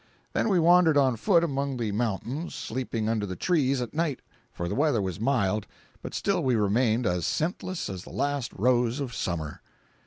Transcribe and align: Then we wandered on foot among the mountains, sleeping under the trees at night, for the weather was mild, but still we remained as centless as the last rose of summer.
Then 0.33 0.49
we 0.49 0.57
wandered 0.57 0.97
on 0.97 1.15
foot 1.15 1.43
among 1.43 1.77
the 1.77 1.91
mountains, 1.91 2.55
sleeping 2.55 3.07
under 3.07 3.27
the 3.27 3.35
trees 3.35 3.81
at 3.83 3.93
night, 3.93 4.19
for 4.51 4.67
the 4.67 4.73
weather 4.73 4.99
was 4.99 5.19
mild, 5.19 5.67
but 6.01 6.15
still 6.15 6.41
we 6.43 6.55
remained 6.55 7.05
as 7.05 7.23
centless 7.27 7.87
as 7.87 8.03
the 8.03 8.09
last 8.09 8.51
rose 8.53 8.99
of 8.99 9.13
summer. 9.13 9.61